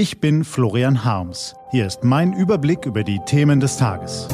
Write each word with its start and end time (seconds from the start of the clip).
Ich 0.00 0.18
bin 0.18 0.44
Florian 0.44 1.04
Harms. 1.04 1.54
Hier 1.72 1.86
ist 1.86 2.04
mein 2.04 2.32
Überblick 2.32 2.86
über 2.86 3.04
die 3.04 3.20
Themen 3.26 3.60
des 3.60 3.76
Tages. 3.76 4.28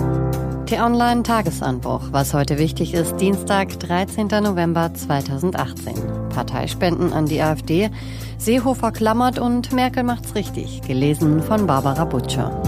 T-Online 0.67 1.25
Tagesanbruch. 1.25 2.03
Was 2.13 2.35
heute 2.35 2.57
wichtig 2.59 2.95
ist, 2.95 3.17
Dienstag, 3.17 3.81
13. 3.81 4.29
November 4.29 4.95
2018. 4.95 5.97
Parteispenden 6.29 7.13
an 7.13 7.27
die 7.27 7.43
AfD. 7.43 7.91
Seehofer 8.39 8.93
klammert 8.93 9.41
und 9.41 9.73
Merkel 9.73 10.05
macht's 10.05 10.37
richtig. 10.37 10.83
Gelesen 10.83 11.43
von 11.43 11.67
Barbara 11.67 12.05
Butcher. 12.05 12.63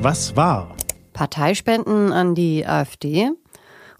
Was 0.00 0.36
war? 0.36 0.76
Parteispenden 1.12 2.12
an 2.12 2.36
die 2.36 2.64
AfD? 2.64 3.32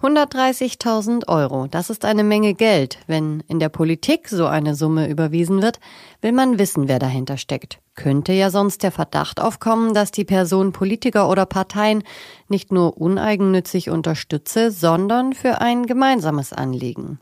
130.000 0.00 1.26
Euro, 1.26 1.66
das 1.66 1.90
ist 1.90 2.04
eine 2.04 2.22
Menge 2.22 2.54
Geld. 2.54 3.00
Wenn 3.08 3.42
in 3.48 3.58
der 3.58 3.68
Politik 3.68 4.28
so 4.28 4.46
eine 4.46 4.76
Summe 4.76 5.08
überwiesen 5.08 5.60
wird, 5.60 5.80
will 6.20 6.30
man 6.30 6.60
wissen, 6.60 6.86
wer 6.86 7.00
dahinter 7.00 7.36
steckt. 7.36 7.80
Könnte 7.96 8.32
ja 8.32 8.50
sonst 8.50 8.84
der 8.84 8.92
Verdacht 8.92 9.40
aufkommen, 9.40 9.94
dass 9.94 10.12
die 10.12 10.24
Person 10.24 10.70
Politiker 10.70 11.28
oder 11.28 11.46
Parteien 11.46 12.04
nicht 12.46 12.70
nur 12.70 12.96
uneigennützig 12.96 13.90
unterstütze, 13.90 14.70
sondern 14.70 15.32
für 15.32 15.60
ein 15.60 15.84
gemeinsames 15.86 16.52
Anliegen. 16.52 17.18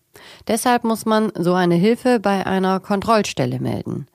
Deshalb 0.46 0.84
muss 0.84 1.06
man 1.06 1.32
so 1.34 1.54
eine 1.54 1.77
Hilfe 1.77 2.20
bei 2.20 2.45
einer 2.45 2.79
Kontrollstelle 2.80 3.59
melden. 3.59 4.06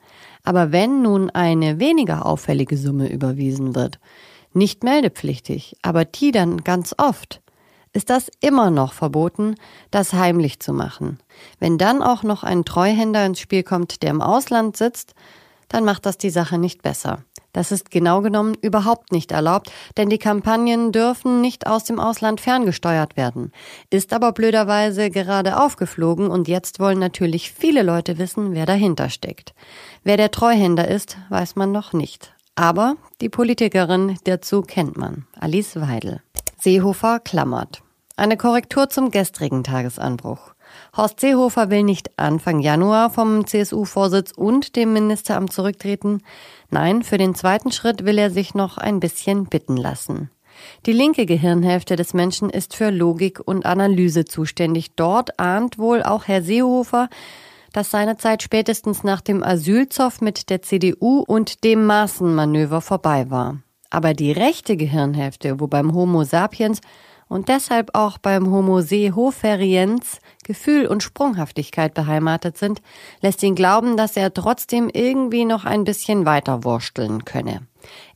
Aber 0.44 0.70
wenn 0.70 1.02
nun 1.02 1.30
eine 1.30 1.80
weniger 1.80 2.26
auffällige 2.26 2.76
Summe 2.76 3.10
überwiesen 3.10 3.74
wird, 3.74 3.98
nicht 4.52 4.84
meldepflichtig, 4.84 5.76
aber 5.82 6.04
die 6.04 6.30
dann 6.30 6.58
ganz 6.62 6.94
oft, 6.96 7.42
ist 7.92 8.10
das 8.10 8.30
immer 8.40 8.70
noch 8.70 8.92
verboten, 8.92 9.56
das 9.90 10.12
heimlich 10.12 10.60
zu 10.60 10.72
machen. 10.72 11.18
Wenn 11.58 11.78
dann 11.78 12.02
auch 12.02 12.22
noch 12.22 12.42
ein 12.42 12.64
Treuhänder 12.64 13.24
ins 13.26 13.40
Spiel 13.40 13.62
kommt, 13.62 14.02
der 14.02 14.10
im 14.10 14.22
Ausland 14.22 14.76
sitzt, 14.76 15.14
dann 15.68 15.84
macht 15.84 16.06
das 16.06 16.18
die 16.18 16.30
Sache 16.30 16.58
nicht 16.58 16.82
besser. 16.82 17.24
Das 17.52 17.70
ist 17.70 17.90
genau 17.90 18.22
genommen 18.22 18.56
überhaupt 18.62 19.12
nicht 19.12 19.30
erlaubt, 19.30 19.70
denn 19.98 20.08
die 20.08 20.18
Kampagnen 20.18 20.90
dürfen 20.90 21.42
nicht 21.42 21.66
aus 21.66 21.84
dem 21.84 22.00
Ausland 22.00 22.40
ferngesteuert 22.40 23.16
werden. 23.16 23.52
Ist 23.90 24.14
aber 24.14 24.32
blöderweise 24.32 25.10
gerade 25.10 25.60
aufgeflogen 25.60 26.28
und 26.28 26.48
jetzt 26.48 26.80
wollen 26.80 26.98
natürlich 26.98 27.52
viele 27.52 27.82
Leute 27.82 28.16
wissen, 28.16 28.54
wer 28.54 28.64
dahinter 28.64 29.10
steckt. 29.10 29.52
Wer 30.02 30.16
der 30.16 30.30
Treuhänder 30.30 30.88
ist, 30.88 31.18
weiß 31.28 31.56
man 31.56 31.72
noch 31.72 31.92
nicht. 31.92 32.34
Aber 32.54 32.96
die 33.20 33.28
Politikerin 33.28 34.16
dazu 34.24 34.62
kennt 34.62 34.96
man, 34.96 35.26
Alice 35.38 35.76
Weidel. 35.76 36.22
Seehofer 36.62 37.18
klammert. 37.18 37.82
Eine 38.14 38.36
Korrektur 38.36 38.88
zum 38.88 39.10
gestrigen 39.10 39.64
Tagesanbruch. 39.64 40.54
Horst 40.96 41.18
Seehofer 41.18 41.70
will 41.70 41.82
nicht 41.82 42.16
Anfang 42.20 42.60
Januar 42.60 43.10
vom 43.10 43.48
CSU-Vorsitz 43.48 44.30
und 44.30 44.76
dem 44.76 44.92
Ministeramt 44.92 45.52
zurücktreten. 45.52 46.22
Nein, 46.70 47.02
für 47.02 47.18
den 47.18 47.34
zweiten 47.34 47.72
Schritt 47.72 48.04
will 48.04 48.16
er 48.16 48.30
sich 48.30 48.54
noch 48.54 48.78
ein 48.78 49.00
bisschen 49.00 49.46
bitten 49.46 49.76
lassen. 49.76 50.30
Die 50.86 50.92
linke 50.92 51.26
Gehirnhälfte 51.26 51.96
des 51.96 52.14
Menschen 52.14 52.48
ist 52.48 52.76
für 52.76 52.90
Logik 52.90 53.40
und 53.44 53.66
Analyse 53.66 54.24
zuständig. 54.24 54.94
Dort 54.94 55.40
ahnt 55.40 55.78
wohl 55.78 56.04
auch 56.04 56.28
Herr 56.28 56.42
Seehofer, 56.42 57.08
dass 57.72 57.90
seine 57.90 58.18
Zeit 58.18 58.40
spätestens 58.40 59.02
nach 59.02 59.20
dem 59.20 59.42
Asylzoff 59.42 60.20
mit 60.20 60.48
der 60.48 60.62
CDU 60.62 61.24
und 61.26 61.64
dem 61.64 61.86
Maßenmanöver 61.86 62.80
vorbei 62.80 63.30
war. 63.30 63.58
Aber 63.92 64.14
die 64.14 64.32
rechte 64.32 64.78
Gehirnhälfte, 64.78 65.60
wo 65.60 65.66
beim 65.66 65.92
Homo 65.92 66.24
sapiens 66.24 66.80
und 67.28 67.48
deshalb 67.48 67.90
auch 67.92 68.16
beim 68.16 68.50
Homo 68.50 68.80
sehoferiens 68.80 70.18
Gefühl 70.44 70.86
und 70.86 71.02
Sprunghaftigkeit 71.02 71.92
beheimatet 71.92 72.56
sind, 72.56 72.80
lässt 73.20 73.42
ihn 73.42 73.54
glauben, 73.54 73.98
dass 73.98 74.16
er 74.16 74.32
trotzdem 74.32 74.88
irgendwie 74.88 75.44
noch 75.44 75.66
ein 75.66 75.84
bisschen 75.84 76.24
weiter 76.24 76.64
wursteln 76.64 77.26
könne. 77.26 77.66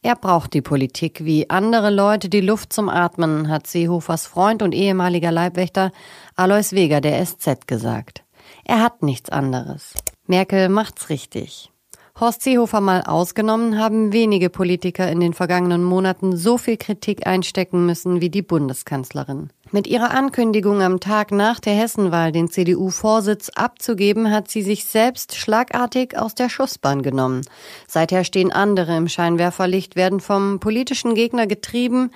Er 0.00 0.16
braucht 0.16 0.54
die 0.54 0.62
Politik 0.62 1.26
wie 1.26 1.50
andere 1.50 1.90
Leute 1.90 2.30
die 2.30 2.40
Luft 2.40 2.72
zum 2.72 2.88
Atmen, 2.88 3.50
hat 3.50 3.66
Seehofers 3.66 4.26
Freund 4.26 4.62
und 4.62 4.72
ehemaliger 4.72 5.30
Leibwächter 5.30 5.92
Alois 6.36 6.72
Weger 6.72 7.02
der 7.02 7.22
SZ 7.22 7.66
gesagt. 7.66 8.24
Er 8.64 8.82
hat 8.82 9.02
nichts 9.02 9.28
anderes. 9.28 9.92
Merkel 10.26 10.70
macht's 10.70 11.10
richtig. 11.10 11.70
Horst 12.18 12.44
Seehofer 12.44 12.80
mal 12.80 13.02
ausgenommen, 13.02 13.78
haben 13.78 14.10
wenige 14.10 14.48
Politiker 14.48 15.06
in 15.12 15.20
den 15.20 15.34
vergangenen 15.34 15.84
Monaten 15.84 16.34
so 16.34 16.56
viel 16.56 16.78
Kritik 16.78 17.26
einstecken 17.26 17.84
müssen 17.84 18.22
wie 18.22 18.30
die 18.30 18.40
Bundeskanzlerin. 18.40 19.50
Mit 19.70 19.86
ihrer 19.86 20.12
Ankündigung 20.12 20.80
am 20.80 20.98
Tag 20.98 21.30
nach 21.30 21.60
der 21.60 21.74
Hessenwahl 21.74 22.32
den 22.32 22.48
CDU-Vorsitz 22.48 23.50
abzugeben, 23.50 24.30
hat 24.30 24.48
sie 24.48 24.62
sich 24.62 24.86
selbst 24.86 25.34
schlagartig 25.34 26.16
aus 26.16 26.34
der 26.34 26.48
Schussbahn 26.48 27.02
genommen. 27.02 27.42
Seither 27.86 28.24
stehen 28.24 28.50
andere 28.50 28.96
im 28.96 29.08
Scheinwerferlicht, 29.08 29.94
werden 29.94 30.20
vom 30.20 30.58
politischen 30.58 31.14
Gegner 31.14 31.46
getrieben, 31.46 32.12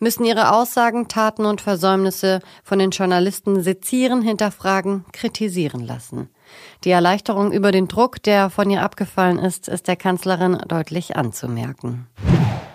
müssen 0.00 0.24
ihre 0.24 0.52
Aussagen, 0.52 1.06
Taten 1.06 1.44
und 1.46 1.60
Versäumnisse 1.60 2.40
von 2.64 2.80
den 2.80 2.90
Journalisten 2.90 3.62
sezieren, 3.62 4.20
hinterfragen, 4.20 5.04
kritisieren 5.12 5.86
lassen. 5.86 6.28
Die 6.84 6.90
Erleichterung 6.90 7.52
über 7.52 7.72
den 7.72 7.88
Druck, 7.88 8.22
der 8.22 8.50
von 8.50 8.70
ihr 8.70 8.82
abgefallen 8.82 9.38
ist, 9.38 9.68
ist 9.68 9.88
der 9.88 9.96
Kanzlerin 9.96 10.58
deutlich 10.68 11.16
anzumerken. 11.16 12.06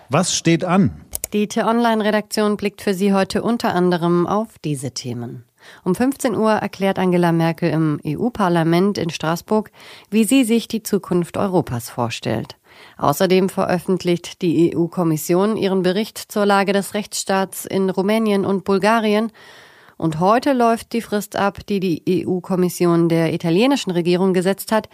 Was 0.09 0.35
steht 0.35 0.63
an? 0.65 1.05
Die 1.33 1.47
T-Online-Redaktion 1.47 2.57
blickt 2.57 2.81
für 2.81 2.95
Sie 2.95 3.13
heute 3.13 3.43
unter 3.43 3.75
anderem 3.75 4.25
auf 4.25 4.57
diese 4.63 4.91
Themen. 4.91 5.45
Um 5.83 5.93
15 5.93 6.35
Uhr 6.35 6.51
erklärt 6.51 6.97
Angela 6.99 7.31
Merkel 7.31 7.69
im 7.69 7.99
EU-Parlament 8.05 8.97
in 8.97 9.09
Straßburg, 9.09 9.71
wie 10.09 10.23
sie 10.23 10.43
sich 10.43 10.67
die 10.67 10.83
Zukunft 10.83 11.37
Europas 11.37 11.89
vorstellt. 11.89 12.55
Außerdem 12.97 13.49
veröffentlicht 13.49 14.41
die 14.41 14.75
EU-Kommission 14.75 15.57
ihren 15.57 15.83
Bericht 15.83 16.17
zur 16.17 16.45
Lage 16.45 16.73
des 16.73 16.93
Rechtsstaats 16.93 17.65
in 17.65 17.89
Rumänien 17.89 18.45
und 18.45 18.63
Bulgarien 18.63 19.31
und 19.99 20.19
heute 20.19 20.53
läuft 20.53 20.93
die 20.93 21.01
Frist 21.01 21.35
ab, 21.35 21.59
die 21.67 21.79
die 21.79 22.25
EU-Kommission 22.25 23.09
der 23.09 23.33
italienischen 23.33 23.91
Regierung 23.91 24.33
gesetzt 24.33 24.71
hat. 24.71 24.87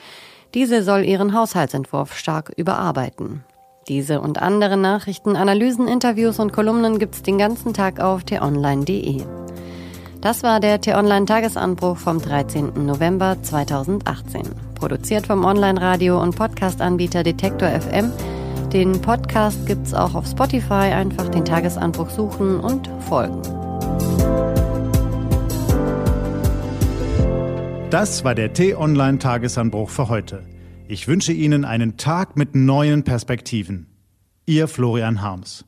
Diese 0.54 0.84
soll 0.84 1.06
ihren 1.06 1.34
Haushaltsentwurf 1.34 2.18
stark 2.18 2.52
überarbeiten. 2.58 3.44
Diese 3.88 4.20
und 4.20 4.42
andere 4.42 4.78
Nachrichten, 4.78 5.36
Analysen, 5.36 5.88
Interviews 5.88 6.40
und 6.40 6.54
Kolumnen 6.54 6.98
gibt's 6.98 7.22
den 7.22 7.38
ganzen 7.38 7.74
Tag 7.74 8.00
auf 8.00 8.24
t-online.de. 8.24 9.22
Das 10.22 10.42
war 10.42 10.60
der 10.60 10.82
T-Online-Tagesanbruch 10.82 11.98
vom 11.98 12.20
13. 12.20 12.84
November 12.84 13.38
2018. 13.44 14.42
Produziert 14.74 15.28
vom 15.28 15.46
Online-Radio- 15.46 16.20
und 16.20 16.36
Podcast-Anbieter 16.36 17.22
Detektor 17.22 17.70
FM. 17.70 18.12
Den 18.74 19.00
Podcast 19.04 19.68
gibt's 19.68 19.94
auch 19.94 20.16
auf 20.16 20.26
Spotify. 20.26 20.92
Einfach 20.92 21.30
den 21.30 21.46
Tagesanbruch 21.46 22.10
suchen 22.10 22.60
und 22.60 22.90
folgen. 23.08 23.44
Das 27.96 28.26
war 28.26 28.36
der 28.36 28.52
T-Online-Tagesanbruch 28.52 29.90
für 29.90 30.10
heute. 30.10 30.44
Ich 30.90 31.08
wünsche 31.08 31.32
Ihnen 31.32 31.64
einen 31.64 31.96
Tag 31.96 32.36
mit 32.36 32.54
neuen 32.54 33.06
Perspektiven. 33.06 33.88
Ihr 34.46 34.68
Florian 34.68 35.22
Harms. 35.22 35.66